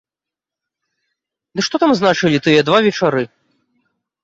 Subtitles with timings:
[1.59, 3.23] Ды што там значылі тыя два вечары!